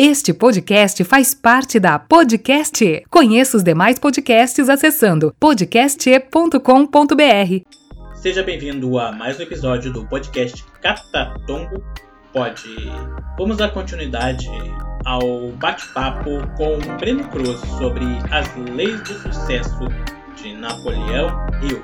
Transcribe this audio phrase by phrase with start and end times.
[0.00, 3.02] Este podcast faz parte da Podcast.
[3.10, 6.54] Conheça os demais podcasts acessando podcast.com.br.
[8.14, 11.82] Seja bem-vindo a mais um episódio do podcast Catatombo
[12.32, 12.92] Pode.
[13.36, 14.46] Vamos dar continuidade
[15.04, 18.46] ao bate-papo com Breno Cruz sobre as
[18.76, 19.80] leis do sucesso
[20.40, 21.28] de Napoleão
[21.60, 21.82] Hill.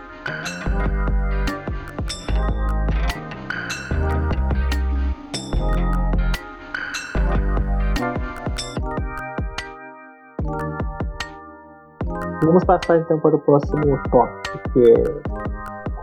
[12.45, 13.81] Vamos passar então para o próximo
[14.11, 15.05] tópico, que é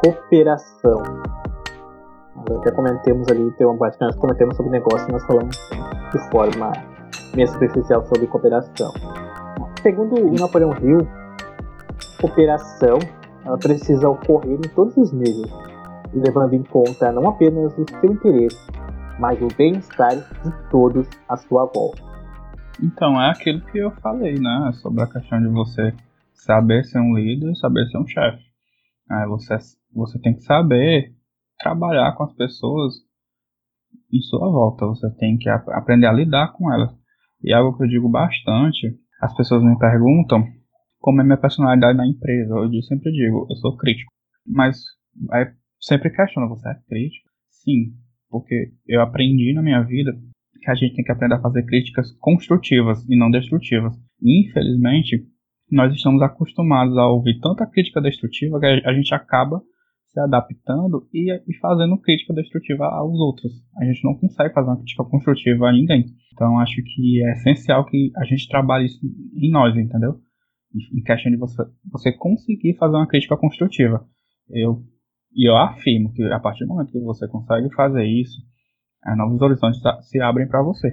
[0.03, 1.03] cooperação.
[2.65, 5.55] Já comentamos ali, tem uma parte que nós comentamos sobre negócio nós falamos
[6.11, 6.71] de forma
[7.35, 8.91] meio superficial sobre cooperação.
[9.83, 11.07] Segundo o Napoleão Hill,
[12.19, 12.97] cooperação
[13.45, 15.51] ela precisa ocorrer em todos os níveis,
[16.11, 18.67] levando em conta não apenas o seu interesse,
[19.19, 22.01] mas o bem-estar de todos à sua volta.
[22.81, 24.71] Então, é aquilo que eu falei, né?
[24.81, 25.93] Sobre a questão de você
[26.43, 28.43] saber ser um líder e saber ser um chefe.
[29.09, 29.55] Aí você,
[29.93, 31.13] você tem que saber
[31.59, 32.95] trabalhar com as pessoas
[34.11, 34.85] em sua volta.
[34.87, 36.91] Você tem que ap aprender a lidar com elas.
[37.43, 40.43] E algo que eu digo bastante, as pessoas me perguntam
[40.99, 42.53] como é minha personalidade na empresa.
[42.53, 44.11] Eu sempre digo, eu sou crítico.
[44.45, 44.77] Mas
[45.31, 47.29] aí sempre questiono, você é crítico?
[47.49, 47.93] Sim,
[48.29, 50.11] porque eu aprendi na minha vida
[50.61, 53.95] que a gente tem que aprender a fazer críticas construtivas e não destrutivas.
[54.21, 55.27] Infelizmente,
[55.71, 59.61] nós estamos acostumados a ouvir tanta crítica destrutiva que a gente acaba
[60.11, 63.53] se adaptando e, e, fazendo crítica destrutiva aos outros.
[63.77, 66.05] A gente não consegue fazer uma crítica construtiva a ninguém.
[66.33, 68.99] Então acho que é essencial que a gente trabalhe isso
[69.35, 70.19] em nós, entendeu?
[70.93, 74.05] Em questão de você, você conseguir fazer uma crítica construtiva.
[74.49, 74.83] Eu,
[75.33, 78.41] e eu afirmo que a partir do momento que você consegue fazer isso,
[79.15, 80.91] novos horizontes se abrem para você.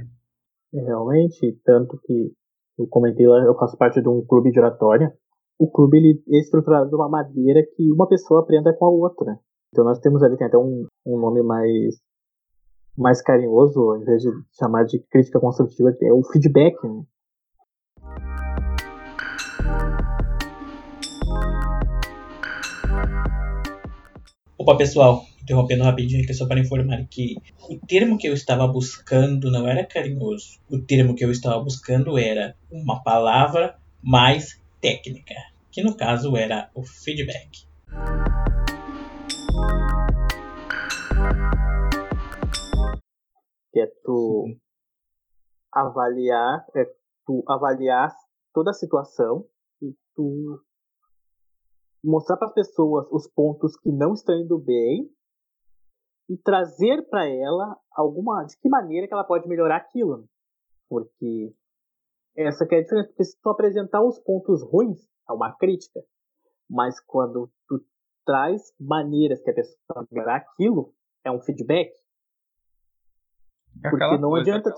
[0.73, 2.33] Realmente, tanto que
[2.79, 5.13] eu comentei lá, eu faço parte de um clube de oratória.
[5.59, 9.37] O clube ele é estruturado de uma maneira que uma pessoa aprenda com a outra.
[9.73, 11.97] Então nós temos ali, tem até um, um nome mais
[12.97, 16.77] mais carinhoso, ao invés de chamar de crítica construtiva, é o feedback.
[16.85, 17.03] Né?
[24.59, 27.37] Opa, pessoal, interrompendo rapidinho aqui só para informar que
[27.71, 30.61] o termo que eu estava buscando não era carinhoso.
[30.71, 35.35] O termo que eu estava buscando era uma palavra mais técnica,
[35.71, 37.67] que no caso era o feedback.
[43.73, 44.55] Que é tu
[45.73, 46.85] avaliar, é
[47.27, 48.15] tu avaliar
[48.53, 49.47] toda a situação
[49.81, 50.63] e tu
[52.05, 55.11] mostrar para as pessoas os pontos que não estão indo bem
[56.29, 60.29] e trazer para ela alguma de que maneira que ela pode melhorar aquilo,
[60.89, 61.55] porque
[62.37, 66.01] essa que é a diferença, porque se tu apresentar os pontos ruins é uma crítica,
[66.69, 67.81] mas quando tu
[68.25, 70.93] traz maneiras que a pessoa melhorar aquilo
[71.25, 71.91] é um feedback,
[73.85, 74.75] é porque não coisa, adianta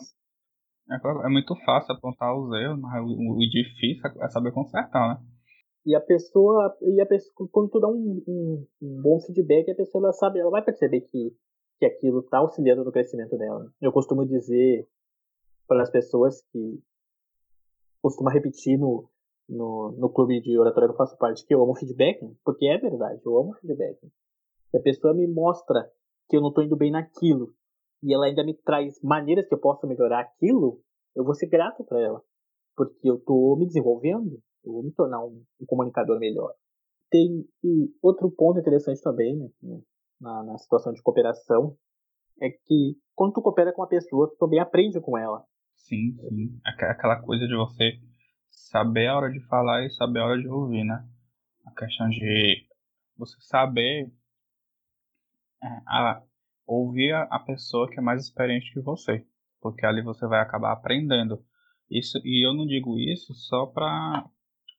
[0.90, 5.29] é, é, muito fácil apontar os erros, mas o, o difícil é saber consertar, né?
[5.84, 9.74] E a pessoa, e a pessoa quando tu dá um, um, um, bom feedback, a
[9.74, 11.34] pessoa ela sabe, ela vai perceber que,
[11.78, 13.72] que aquilo está auxiliando no crescimento dela.
[13.80, 14.86] Eu costumo dizer
[15.66, 16.82] para as pessoas que
[18.02, 19.08] costumo repetir no,
[19.48, 22.76] no, no clube de oratória que eu faço parte que eu amo feedback, porque é
[22.76, 23.98] verdade, eu amo feedback.
[24.70, 25.90] Se a pessoa me mostra
[26.28, 27.54] que eu não estou indo bem naquilo
[28.02, 30.80] e ela ainda me traz maneiras que eu possa melhorar aquilo,
[31.14, 32.22] eu vou ser grato para ela,
[32.76, 36.52] porque eu estou me desenvolvendo eu vou me tornar um, um comunicador melhor.
[37.10, 37.44] Tem
[38.02, 39.80] outro ponto interessante também, né, né,
[40.20, 41.76] na, na situação de cooperação,
[42.40, 45.44] é que quando tu coopera com uma pessoa, tu também aprende com ela.
[45.76, 46.60] Sim, sim.
[46.64, 47.92] Aquela coisa de você
[48.50, 51.06] saber a hora de falar e saber a hora de ouvir, né?
[51.66, 52.66] A questão de
[53.16, 54.10] você saber
[55.62, 56.22] é, a,
[56.66, 59.26] ouvir a, a pessoa que é mais experiente que você.
[59.60, 61.44] Porque ali você vai acabar aprendendo.
[61.90, 64.28] Isso, e eu não digo isso só para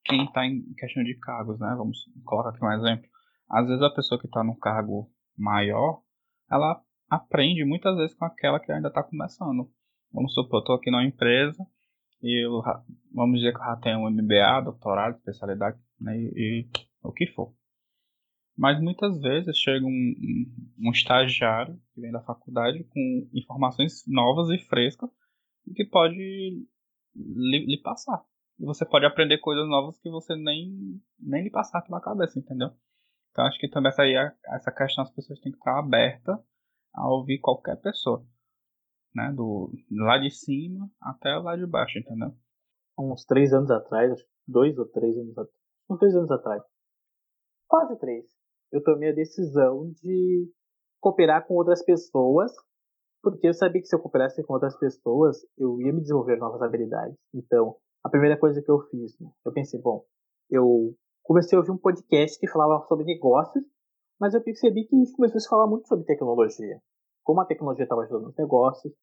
[0.03, 1.73] quem está em questão de cargos, né?
[1.77, 3.09] Vamos colocar aqui um exemplo.
[3.49, 6.01] Às vezes a pessoa que está no cargo maior,
[6.49, 9.69] ela aprende muitas vezes com aquela que ainda está começando.
[10.11, 11.65] Vamos supor, eu estou aqui numa empresa
[12.21, 12.61] e eu,
[13.13, 16.17] vamos dizer que eu já tenho um MBA, doutorado, especialidade, né?
[16.17, 16.69] E, e
[17.03, 17.53] o que for.
[18.57, 20.13] Mas muitas vezes chega um,
[20.79, 25.09] um, estagiário que vem da faculdade com informações novas e frescas
[25.75, 26.15] que pode
[27.15, 28.23] lhe, lhe passar.
[28.61, 32.69] E você pode aprender coisas novas que você nem, nem lhe passar pela cabeça, entendeu?
[33.31, 34.13] Então acho que também essa, aí,
[34.53, 36.37] essa questão as pessoas têm que estar abertas
[36.93, 38.23] a ouvir qualquer pessoa.
[39.15, 39.33] né?
[39.33, 42.35] Do lá de cima até lá de baixo, entendeu?
[42.99, 44.13] Uns três anos atrás,
[44.47, 45.57] dois ou três anos atrás,
[45.89, 46.61] uns dois anos atrás,
[47.67, 48.25] quase três,
[48.71, 50.47] eu tomei a decisão de
[50.99, 52.51] cooperar com outras pessoas,
[53.23, 56.61] porque eu sabia que se eu cooperasse com outras pessoas, eu ia me desenvolver novas
[56.61, 57.17] habilidades.
[57.33, 60.05] Então, a primeira coisa que eu fiz, né, eu pensei, bom,
[60.49, 63.63] eu comecei a ouvir um podcast que falava sobre negócios,
[64.19, 66.79] mas eu percebi que começou a falar muito sobre tecnologia.
[67.23, 68.93] Como a tecnologia estava ajudando nos negócios,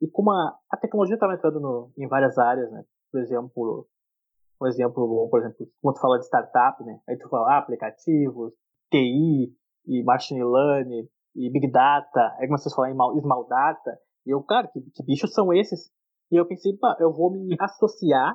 [0.00, 2.84] e como a, a tecnologia estava entrando no, em várias áreas, né?
[3.10, 3.88] Por exemplo,
[4.60, 7.00] um exemplo, por exemplo, quando tu fala de startup, né?
[7.08, 8.52] Aí tu fala ah, aplicativos,
[8.90, 9.54] TI,
[9.86, 14.42] e machine learning, e big data, aí começou a falar em small data, e eu,
[14.42, 15.90] cara, que, que bichos são esses?
[16.30, 18.34] E eu pensei, pá, eu vou me associar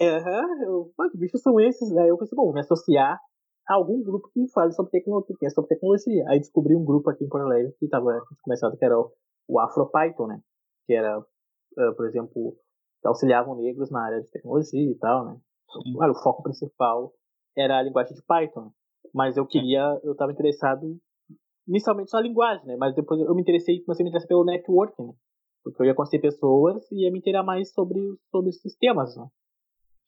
[0.00, 1.96] Aham, eu, que bichos são esses?
[1.96, 3.20] Aí eu pensei, bom, me associar
[3.68, 6.24] a algum grupo que fala sobre tecnologia, que sobre tecnologia.
[6.28, 9.10] Aí descobri um grupo aqui em Porto Alegre que estava começado, que era o,
[9.48, 10.40] o AfroPython, né?
[10.86, 12.56] Que era, uh, por exemplo,
[13.04, 15.36] auxiliavam negros na área de tecnologia e tal, né?
[15.94, 17.12] Claro, o foco principal
[17.56, 18.70] era a linguagem de Python.
[19.12, 20.96] Mas eu queria, eu estava interessado
[21.66, 22.76] inicialmente na linguagem, né?
[22.78, 25.12] Mas depois eu me interessei, comecei a me interessar pelo networking, né?
[25.64, 28.00] Porque eu ia conhecer pessoas e ia me interessar mais sobre,
[28.30, 29.26] sobre os sistemas, né?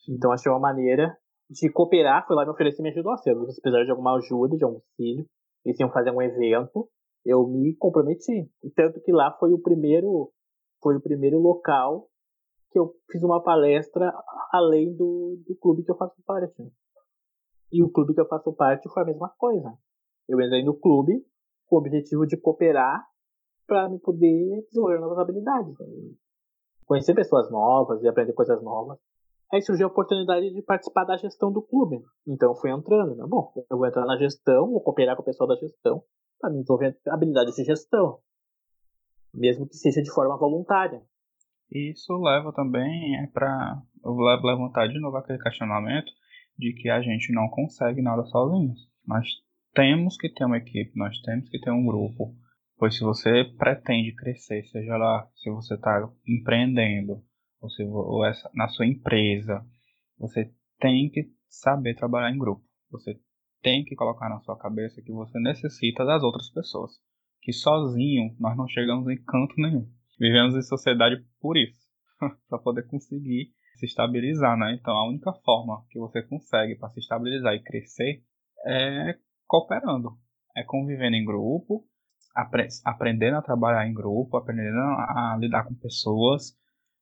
[0.08, 1.16] Então achei uma maneira
[1.48, 3.34] de cooperar, foi lá me oferecer me ajudou a ser.
[3.50, 5.26] Se precisar de alguma ajuda, de algum auxílio,
[5.64, 6.88] eles iam fazer um evento,
[7.24, 8.48] eu me comprometi.
[8.74, 10.30] Tanto que lá foi o primeiro,
[10.82, 12.06] foi o primeiro local
[12.70, 14.12] que eu fiz uma palestra
[14.52, 16.62] além do, do clube que eu faço parte.
[17.72, 19.76] E o clube que eu faço parte foi a mesma coisa.
[20.28, 21.24] Eu entrei no clube
[21.66, 23.04] com o objetivo de cooperar
[23.66, 25.78] para me poder desenvolver novas habilidades.
[25.78, 25.86] Né?
[26.86, 28.98] Conhecer pessoas novas e aprender coisas novas.
[29.52, 32.02] Aí surgiu a oportunidade de participar da gestão do clube.
[32.26, 33.24] Então eu fui entrando, né?
[33.28, 36.02] Bom, eu vou entrar na gestão, vou cooperar com o pessoal da gestão
[36.40, 38.18] para me desenvolver habilidades de gestão.
[39.34, 41.02] Mesmo que seja de forma voluntária.
[41.70, 43.80] Isso leva também é para
[44.42, 46.10] levantar de novo aquele questionamento
[46.58, 48.88] de que a gente não consegue nada sozinhos.
[49.06, 49.26] Nós
[49.72, 52.34] temos que ter uma equipe, nós temos que ter um grupo.
[52.76, 57.22] Pois se você pretende crescer, seja lá se você está empreendendo,
[57.60, 59.64] você, ou essa, na sua empresa,
[60.18, 62.64] você tem que saber trabalhar em grupo.
[62.90, 63.18] Você
[63.62, 66.92] tem que colocar na sua cabeça que você necessita das outras pessoas.
[67.42, 69.88] Que sozinho nós não chegamos em canto nenhum.
[70.18, 71.80] Vivemos em sociedade por isso,
[72.48, 74.76] para poder conseguir se estabilizar, né?
[74.78, 78.22] Então a única forma que você consegue para se estabilizar e crescer
[78.66, 80.18] é cooperando,
[80.54, 81.86] é convivendo em grupo,
[82.34, 86.54] apre aprendendo a trabalhar em grupo, aprendendo a lidar com pessoas,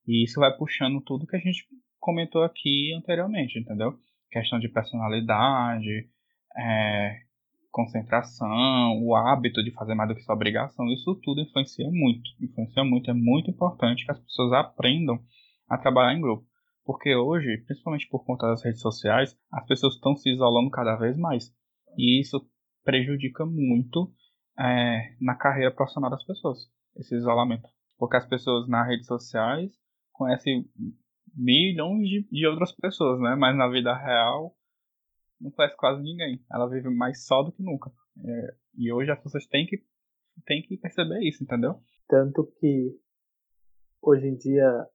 [0.09, 1.67] e isso vai puxando tudo que a gente
[2.01, 3.95] comentou aqui anteriormente, entendeu?
[4.31, 6.09] Questão de personalidade,
[6.57, 7.21] é,
[7.71, 12.31] concentração, o hábito de fazer mais do que sua obrigação, isso tudo influencia muito.
[12.41, 15.21] Influencia muito, é muito importante que as pessoas aprendam
[15.69, 16.47] a trabalhar em grupo.
[16.87, 21.19] Porque hoje, principalmente por conta das redes sociais, as pessoas estão se isolando cada vez
[21.19, 21.53] mais.
[21.99, 22.41] E isso
[22.83, 24.11] prejudica muito
[24.59, 26.61] é, na carreira profissional das pessoas,
[26.97, 27.69] esse isolamento.
[27.99, 29.71] Porque as pessoas nas redes sociais
[30.19, 30.69] conhece
[31.35, 33.37] milhões de, de outras pessoas, né?
[33.37, 34.55] Mas na vida real
[35.41, 36.45] não conhece quase ninguém.
[36.53, 37.91] Ela vive mais só do que nunca.
[38.25, 39.79] É, e hoje as pessoas têm que,
[40.45, 41.81] têm que perceber isso, entendeu?
[42.09, 42.99] Tanto que
[44.03, 44.87] hoje em dia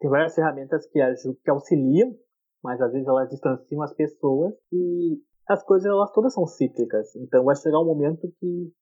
[0.00, 0.98] tem várias ferramentas que,
[1.44, 2.16] que auxiliam,
[2.62, 7.14] mas às vezes elas distanciam as pessoas e as coisas elas todas são cíclicas.
[7.16, 8.72] Então vai chegar um momento que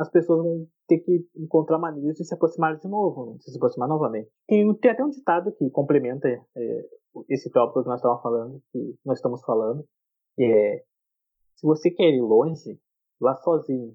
[0.00, 3.36] as pessoas vão ter que encontrar maneiras de se aproximar de novo, né?
[3.36, 4.30] de se aproximar novamente.
[4.48, 6.88] Tem, tem até um ditado que complementa é,
[7.28, 9.84] esse tópico que nós estamos falando, que nós estamos falando,
[10.36, 10.82] que é
[11.56, 12.80] se você quer ir longe,
[13.20, 13.94] vá sozinho.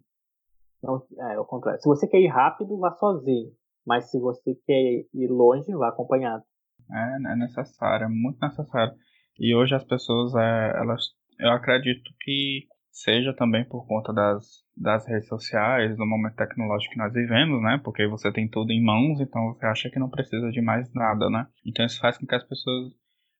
[0.83, 1.81] Não, é, ao contrário.
[1.81, 3.51] Se você quer ir rápido, vá sozinho.
[3.83, 6.43] Mas se você quer ir longe, vá acompanhado.
[6.91, 8.93] É, é necessário, é muito necessário.
[9.39, 11.07] E hoje as pessoas, é, elas,
[11.39, 16.97] eu acredito que seja também por conta das, das redes sociais, do momento tecnológico que
[16.97, 17.77] nós vivemos, né?
[17.83, 21.29] Porque você tem tudo em mãos, então você acha que não precisa de mais nada,
[21.29, 21.45] né?
[21.65, 22.93] Então isso faz com que as pessoas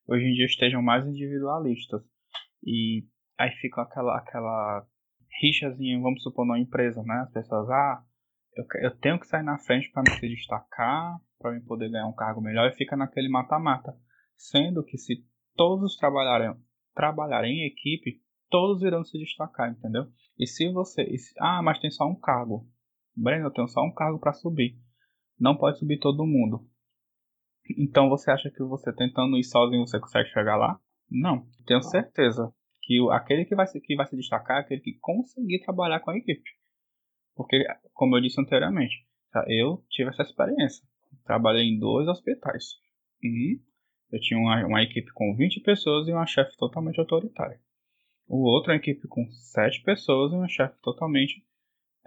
[0.10, 2.02] hoje em dia estejam mais individualistas.
[2.62, 3.06] E
[3.40, 4.86] aí fica aquela, aquela
[5.42, 7.22] rixazinha, vamos supor, numa empresa, né?
[7.22, 8.04] As pessoas, ah,
[8.58, 12.16] eu, eu tenho que sair na frente para me destacar, para me poder ganhar um
[12.16, 13.96] cargo melhor, e fica naquele mata-mata.
[14.36, 16.54] Sendo que se todos trabalharem,
[16.94, 20.08] trabalharem em equipe, todos irão se destacar, entendeu?
[20.38, 21.04] E se você.
[21.04, 22.68] E se, ah, mas tem só um cargo.
[23.16, 24.78] Breno, eu tenho só um cargo para subir.
[25.40, 26.68] Não pode subir todo mundo.
[27.78, 30.80] Então você acha que você tentando ir sozinho você consegue chegar lá?
[31.10, 31.48] Não.
[31.66, 35.60] Tenho certeza que aquele que vai, se, que vai se destacar é aquele que conseguir
[35.64, 36.50] trabalhar com a equipe.
[37.36, 39.06] Porque, como eu disse anteriormente,
[39.48, 40.86] Eu tive essa experiência.
[41.26, 42.76] Trabalhei em dois hospitais.
[43.24, 43.60] Um,
[44.12, 47.60] eu tinha uma, uma equipe com 20 pessoas e uma chefe totalmente autoritária.
[48.28, 51.44] O outro, uma equipe com 7 pessoas e uma chefe totalmente.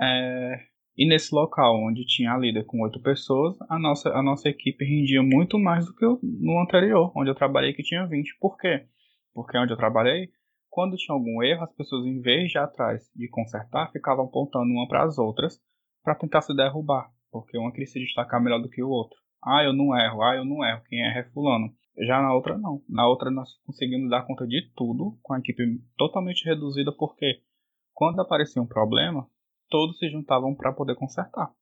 [0.00, 0.66] É...
[0.96, 4.84] E nesse local, onde tinha a líder com 8 pessoas, a nossa, a nossa equipe
[4.84, 8.36] rendia muito mais do que no anterior, onde eu trabalhei que tinha 20.
[8.40, 8.86] Por quê?
[9.32, 10.28] Porque onde eu trabalhei,
[10.68, 14.88] quando tinha algum erro, as pessoas, em vez de atrás de consertar, ficavam apontando uma
[14.88, 15.60] para as outras
[16.02, 19.18] para tentar se derrubar, porque uma queria se destacar melhor do que o outro.
[19.44, 21.72] Ah, eu não erro, ah, eu não erro, quem erra é fulano.
[22.06, 22.82] Já na outra, não.
[22.88, 25.62] Na outra, nós conseguimos dar conta de tudo com a equipe
[25.96, 27.42] totalmente reduzida, porque
[27.92, 29.28] quando aparecia um problema,
[29.68, 31.52] todos se juntavam para poder consertar,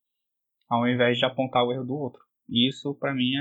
[0.68, 2.20] ao invés de apontar o erro do outro.
[2.48, 3.32] E isso, para mim,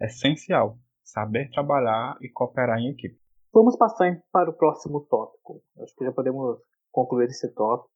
[0.00, 0.78] é essencial.
[1.04, 3.18] Saber trabalhar e cooperar em equipe.
[3.52, 5.62] Vamos passar para o próximo tópico.
[5.80, 6.58] Acho que já podemos
[6.90, 7.90] concluir esse tópico.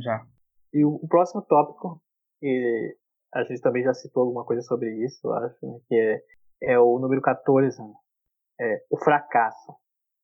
[0.00, 0.26] Já.
[0.72, 2.00] E o, próximo tópico,
[2.40, 2.96] e
[3.34, 6.22] a gente também já citou alguma coisa sobre isso, acho, né, que é,
[6.62, 7.94] é o número 14, né,
[8.60, 9.74] é, o fracasso.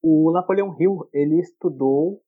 [0.03, 2.23] O Napoleão Hill, ele estudou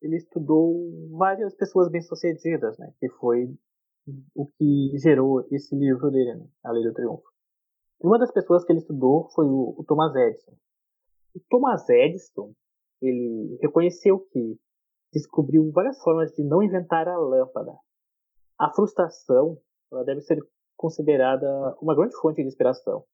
[0.00, 3.48] ele estudou várias pessoas bem-sucedidas, né, que foi
[4.34, 7.24] o que gerou esse livro dele, né, A Lei do Triunfo.
[8.02, 10.52] E uma das pessoas que ele estudou foi o, o Thomas Edison.
[11.34, 12.52] O Thomas Edison,
[13.00, 14.58] ele reconheceu que
[15.10, 17.72] descobriu várias formas de não inventar a lâmpada.
[18.58, 19.58] A frustração
[19.90, 20.38] ela deve ser
[20.76, 21.46] considerada
[21.80, 23.04] uma grande fonte de inspiração.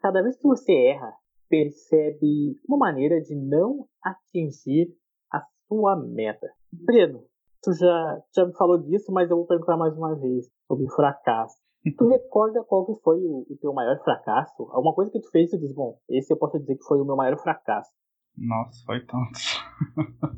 [0.00, 1.12] Cada vez que você erra,
[1.48, 4.88] percebe uma maneira de não atingir
[5.30, 6.48] a sua meta.
[6.72, 7.24] Breno,
[7.62, 11.56] tu já, já me falou disso, mas eu vou perguntar mais uma vez sobre fracasso.
[11.98, 14.62] Tu recorda qual que foi o, o, teu maior fracasso?
[14.70, 17.00] Alguma coisa que tu fez e tu diz, bom, esse eu posso dizer que foi
[17.00, 17.90] o meu maior fracasso.
[18.38, 19.40] Nossa, foi tanto.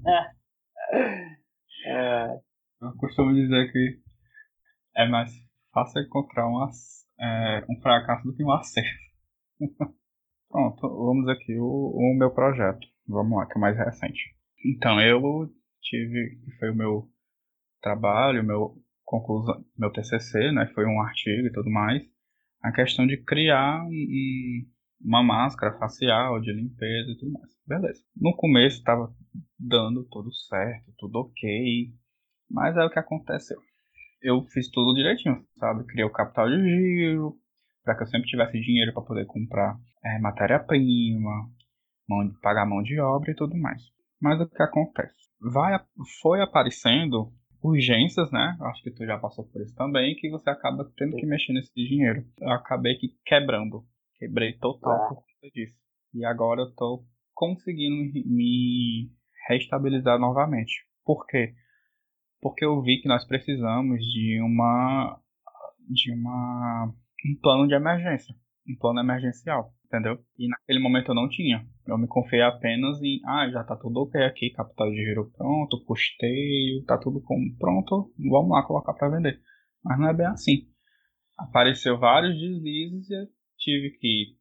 [0.09, 1.35] é.
[1.87, 2.41] É...
[2.81, 4.01] Eu costumo dizer que
[4.97, 5.31] é mais
[5.75, 6.65] fácil encontrar um,
[7.21, 9.05] é, um fracasso do que um acerto.
[10.49, 12.87] Pronto, vamos aqui o, o meu projeto.
[13.07, 14.35] Vamos lá, que é o mais recente.
[14.65, 15.21] Então, eu
[15.83, 17.11] tive, foi o meu
[17.83, 22.03] trabalho, meu conclusão, meu TCC, né, foi um artigo e tudo mais,
[22.63, 24.67] a questão de criar um,
[25.03, 27.53] uma máscara facial de limpeza e tudo mais.
[27.67, 28.03] Beleza.
[28.17, 29.15] No começo estava
[29.59, 31.93] dando tudo certo, tudo ok,
[32.51, 33.59] mas é o que aconteceu.
[34.25, 35.85] Eu fiz tudo direitinho, sabe?
[35.85, 37.37] Criei o capital de giro,
[37.85, 41.51] para que eu sempre tivesse dinheiro para poder comprar é, matéria-prima,
[42.41, 43.83] pagar mão de obra e tudo mais.
[44.19, 45.29] Mas o que acontece?
[45.39, 45.79] Vai,
[46.23, 47.31] foi aparecendo
[47.63, 48.57] urgências, né?
[48.63, 51.75] Acho que tu já passou por isso também, que você acaba tendo que mexer nesse
[51.75, 52.25] dinheiro.
[52.41, 53.85] Eu acabei que quebrando.
[54.19, 55.77] Quebrei total por conta disso.
[56.15, 57.05] E agora eu tô
[57.35, 59.11] conseguindo me
[59.49, 60.87] restabilizar novamente.
[61.05, 61.55] Por quê?
[62.45, 65.19] Porque eu vi que nós precisamos de uma
[65.89, 66.93] de uma
[67.25, 68.35] um plano de emergência,
[68.69, 70.19] um plano emergencial, entendeu?
[70.39, 71.67] E naquele momento eu não tinha.
[71.87, 75.83] Eu me confiei apenas em, ah, já tá tudo ok aqui, capital de giro pronto,
[75.87, 79.41] custeio, tá tudo como pronto, vamos lá colocar para vender.
[79.83, 80.69] Mas não é bem assim.
[81.39, 84.37] Apareceu vários deslizes e eu tive que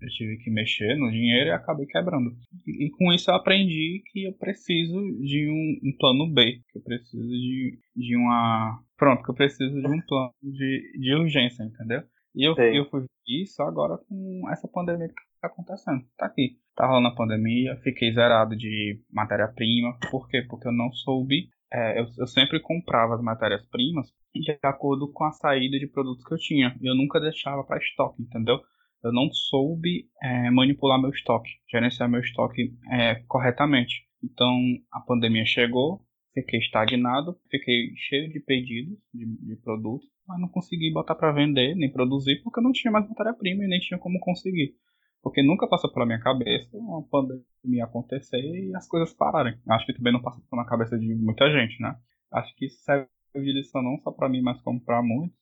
[0.00, 2.30] eu tive que mexer no dinheiro e acabei quebrando.
[2.66, 6.78] E, e, com isso eu aprendi que eu preciso de um, um, plano B, que
[6.78, 8.82] eu preciso de, de uma.
[8.96, 12.02] Pronto, que eu preciso de um plano de, de urgência, entendeu?
[12.34, 16.02] E eu, eu fui isso agora com essa pandemia que tá acontecendo.
[16.16, 16.56] Tá aqui.
[16.74, 19.98] Tá rolando a pandemia, fiquei zerado de matéria-prima.
[20.10, 20.42] Por quê?
[20.48, 21.50] Porque eu não soube.
[21.70, 26.32] É, eu, eu sempre comprava as matérias-primas de acordo com a saída de produtos que
[26.32, 26.76] eu tinha.
[26.82, 28.60] Eu nunca deixava para estoque, entendeu?
[29.02, 34.06] Eu não soube é, manipular meu estoque, gerenciar meu estoque é, corretamente.
[34.22, 34.56] Então
[34.92, 36.00] a pandemia chegou,
[36.32, 41.74] fiquei estagnado, fiquei cheio de pedidos de, de produtos, mas não consegui botar para vender
[41.74, 44.74] nem produzir porque eu não tinha mais matéria-prima e nem tinha como conseguir.
[45.22, 49.56] Porque nunca passou pela minha cabeça uma pandemia acontecer e as coisas pararem.
[49.68, 51.96] Acho que também não passou pela cabeça de muita gente, né?
[52.32, 55.36] Acho que isso serve de lição não só para mim, mas como para muitos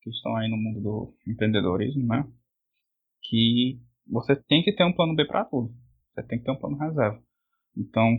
[0.00, 2.24] que estão aí no mundo do empreendedorismo, né?
[3.28, 5.74] Que você tem que ter um plano B para tudo.
[6.14, 7.22] Você tem que ter um plano reserva.
[7.76, 8.16] Então,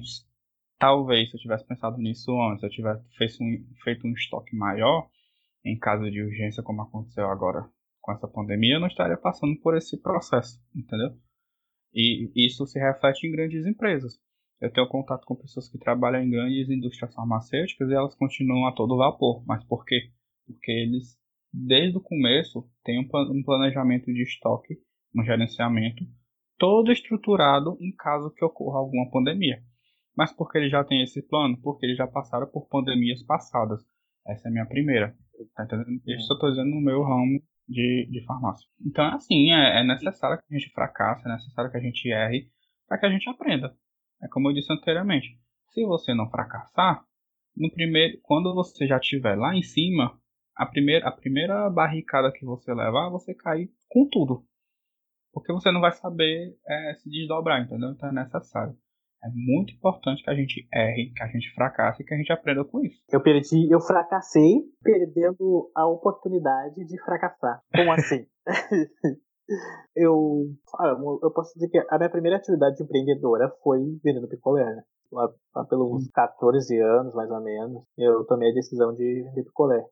[0.78, 5.10] talvez se eu tivesse pensado nisso antes, eu tivesse feito um, feito um estoque maior,
[5.66, 7.70] em caso de urgência, como aconteceu agora
[8.02, 11.18] com essa pandemia, eu não estaria passando por esse processo, entendeu?
[11.94, 14.20] E isso se reflete em grandes empresas.
[14.62, 18.72] Eu tenho contato com pessoas que trabalham em grandes indústrias farmacêuticas e elas continuam a
[18.72, 19.44] todo vapor.
[19.46, 20.12] Mas por quê?
[20.46, 21.18] Porque eles,
[21.52, 24.78] desde o começo, têm um planejamento de estoque
[25.18, 26.04] um gerenciamento
[26.58, 29.62] todo estruturado em caso que ocorra alguma pandemia.
[30.16, 31.60] Mas porque eles já têm esse plano?
[31.62, 33.82] Porque eles já passaram por pandemias passadas.
[34.28, 35.16] Essa é a minha primeira.
[35.56, 36.02] Tá entendendo?
[36.08, 38.68] Isso eu tô dizendo no meu ramo de, de farmácia.
[38.84, 42.10] Então, é assim, é, é necessário que a gente fracasse, é necessário que a gente
[42.10, 42.50] erre
[42.88, 43.76] para que a gente aprenda.
[44.24, 45.28] É como eu disse anteriormente.
[45.70, 47.04] Se você não fracassar,
[47.56, 50.20] no primeiro, quando você já estiver lá em cima,
[50.56, 54.44] a primeira, a primeira barricada que você levar, você cair com tudo.
[55.40, 57.92] Porque você não vai saber é, se desdobrar, entendeu?
[57.92, 58.76] Então é necessário.
[59.24, 62.32] É muito importante que a gente erre, que a gente fracasse e que a gente
[62.32, 63.02] aprenda com isso.
[63.12, 67.62] Eu perdi, eu fracassei perdendo a oportunidade de fracassar.
[67.76, 68.26] Como assim?
[69.96, 70.46] eu,
[71.24, 74.66] eu posso dizer que a minha primeira atividade empreendedora foi vendendo picolé.
[74.66, 74.84] Né?
[75.12, 79.84] Lá, lá pelos 14 anos, mais ou menos, eu tomei a decisão de vender picolé.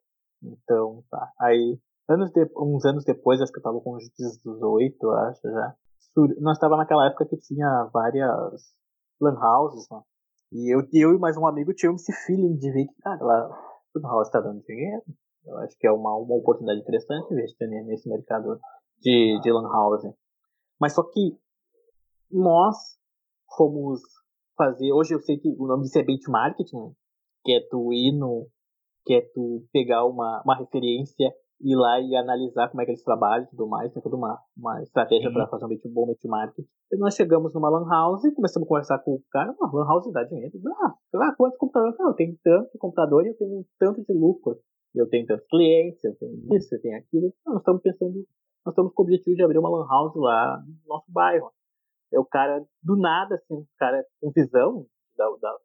[0.43, 1.31] Então, tá.
[1.39, 5.75] Aí, anos de, uns anos depois, acho que eu tava com uns 18, acho já.
[6.39, 8.73] Nós estava naquela época que tinha várias
[9.19, 10.01] lan houses, né?
[10.51, 13.49] E eu, eu e mais um amigo tínhamos esse feeling de ver que, cara, lá,
[13.95, 15.03] lan house tá dando dinheiro.
[15.45, 18.59] Eu acho que é uma, uma oportunidade interessante investir nesse mercado
[19.01, 20.05] de, de lan house.
[20.79, 21.37] Mas só que
[22.31, 22.75] nós
[23.57, 24.01] fomos
[24.57, 26.95] fazer, hoje eu sei que o nome disso é benchmarking,
[27.43, 28.47] que é tu ir no,
[29.05, 33.03] que é tu pegar uma, uma referência, ir lá e analisar como é que eles
[33.03, 36.65] trabalham e tudo mais, tem toda uma, uma estratégia para fazer um bom benchmarking.
[36.91, 39.87] E nós chegamos numa lan house e começamos a conversar com o cara, uma lan
[39.87, 40.51] house dá dinheiro.
[40.81, 41.99] Ah, lá, quantos computadores?
[41.99, 44.59] Ah, eu tenho tanto de computador e eu tenho tanto de lucro.
[44.93, 47.33] Eu tenho tantos clientes, eu tenho isso, eu tenho aquilo.
[47.45, 48.13] Ah, nós estamos pensando,
[48.65, 51.51] nós estamos com o objetivo de abrir uma lan house lá no nosso bairro.
[52.13, 54.85] É o cara, do nada, assim, um cara com visão,
[55.17, 55.57] da, da,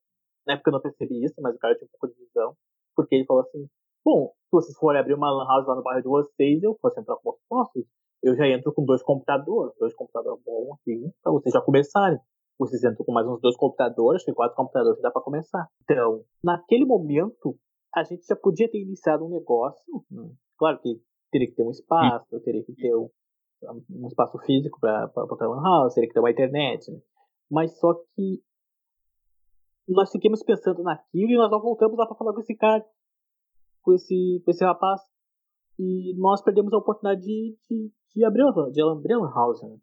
[0.46, 2.56] na época eu não percebi isso, mas o cara tinha um pouco de visão,
[2.96, 3.68] porque ele falou assim,
[4.04, 6.98] bom, se vocês forem abrir uma lan house lá no bairro de vocês, eu posso
[6.98, 7.84] entrar com os postos,
[8.22, 12.18] eu já entro com dois computadores, dois computadores bons aqui, para vocês já começarem.
[12.58, 15.66] Vocês entram com mais uns dois computadores, tem quatro computadores dá para começar.
[15.82, 17.56] Então, naquele momento,
[17.94, 20.04] a gente já podia ter iniciado um negócio.
[20.10, 20.30] Né?
[20.58, 21.00] Claro que
[21.32, 23.08] teria que ter um espaço, teria que ter um,
[23.90, 26.90] um espaço físico para botar lan house, teria que ter uma internet.
[26.90, 27.00] Né?
[27.50, 28.42] Mas só que
[29.88, 32.84] nós ficamos pensando naquilo e nós não voltamos lá para falar com esse cara,
[33.82, 35.00] com esse, com esse rapaz.
[35.78, 39.62] E nós perdemos a oportunidade de, de, de abrir, de abrir uma house.
[39.62, 39.76] Né?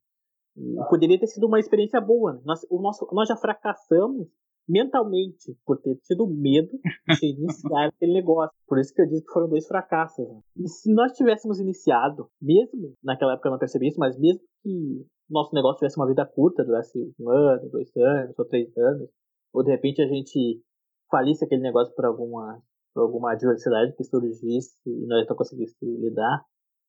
[0.57, 2.33] E poderia ter sido uma experiência boa.
[2.33, 2.41] Né?
[2.45, 4.27] Nós, o nosso, nós já fracassamos
[4.67, 6.77] mentalmente por ter tido medo
[7.19, 8.55] de iniciar aquele negócio.
[8.67, 10.27] Por isso que eu disse que foram dois fracassos.
[10.27, 10.41] Né?
[10.57, 15.05] E se nós tivéssemos iniciado, mesmo naquela época eu não percebi isso, mas mesmo que
[15.29, 19.09] nosso negócio tivesse uma vida curta, durasse um ano, dois anos ou três anos,
[19.53, 20.61] ou de repente a gente
[21.09, 22.61] falisse aquele negócio por alguma,
[23.01, 26.43] alguma adversidade que surgisse e nós não conseguíssemos lidar,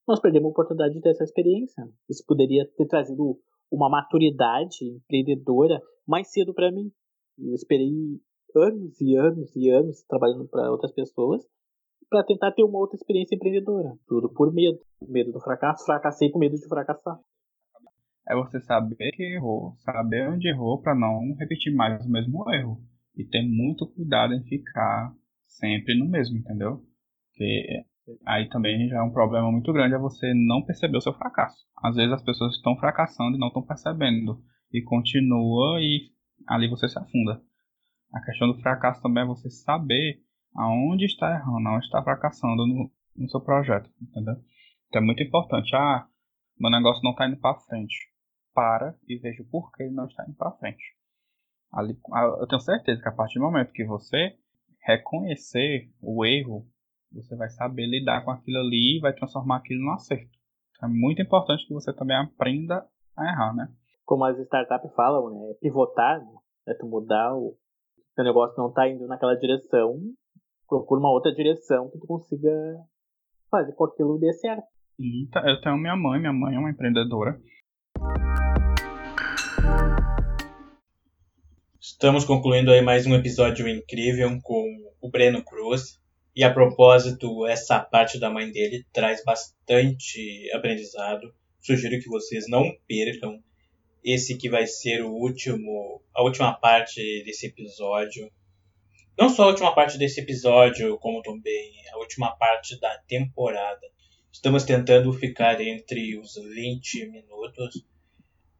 [0.06, 1.84] nós perdemos a oportunidade de ter essa experiência.
[2.08, 3.38] Isso poderia ter trazido
[3.70, 6.90] uma maturidade empreendedora mais cedo para mim.
[7.38, 7.90] Eu esperei
[8.56, 11.44] anos e anos e anos trabalhando para outras pessoas
[12.08, 13.92] para tentar ter uma outra experiência empreendedora.
[14.06, 14.78] Tudo por medo.
[15.06, 15.84] Medo do fracasso.
[15.84, 17.20] Fracassei com medo de fracassar
[18.28, 22.78] é você saber que errou, saber onde errou para não repetir mais o mesmo erro.
[23.16, 25.12] E ter muito cuidado em ficar
[25.48, 26.82] sempre no mesmo, entendeu?
[27.30, 27.84] Porque
[28.26, 31.66] aí também já é um problema muito grande é você não perceber o seu fracasso.
[31.82, 34.42] Às vezes as pessoas estão fracassando e não estão percebendo.
[34.72, 36.10] E continua e
[36.46, 37.42] ali você se afunda.
[38.12, 40.20] A questão do fracasso também é você saber
[40.54, 44.34] aonde está errando, aonde está fracassando no, no seu projeto, entendeu?
[44.88, 45.74] Então é muito importante.
[45.74, 46.06] Ah,
[46.58, 47.96] meu negócio não está indo para frente
[48.54, 50.82] para e veja o porquê ele não está indo para frente.
[51.72, 51.96] Ali,
[52.40, 54.36] eu tenho certeza que a partir do momento que você
[54.88, 56.66] reconhecer o erro,
[57.12, 60.30] você vai saber lidar com aquilo ali e vai transformar aquilo no acerto.
[60.76, 63.68] Então, é muito importante que você também aprenda a errar, né?
[64.04, 65.54] Como as startups falam, né?
[65.60, 66.32] Pivotar, né?
[66.68, 67.56] É tu mudar o
[68.14, 69.96] seu negócio não está indo naquela direção,
[70.68, 72.50] procura uma outra direção que tu consiga
[73.48, 74.66] fazer com aquilo dê certo.
[74.98, 77.40] Eu tenho minha mãe, minha mãe é uma empreendedora.
[82.00, 84.64] Estamos concluindo aí mais um episódio incrível com
[85.00, 85.98] o Breno Cruz.
[86.32, 91.34] E a propósito, essa parte da mãe dele traz bastante aprendizado.
[91.60, 93.42] Sugiro que vocês não percam
[94.04, 98.30] esse que vai ser o último, a última parte desse episódio.
[99.18, 103.84] Não só a última parte desse episódio, como também a última parte da temporada.
[104.32, 107.84] Estamos tentando ficar entre os 20 minutos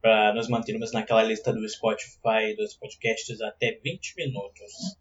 [0.01, 4.97] para nos mantermos naquela lista do Spotify dos podcasts até 20 minutos.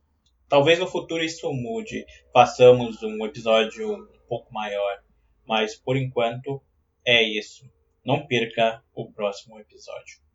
[0.48, 5.02] Talvez no futuro isso mude, façamos um episódio um pouco maior,
[5.46, 6.62] mas por enquanto
[7.06, 7.70] é isso.
[8.04, 10.27] Não perca o próximo episódio.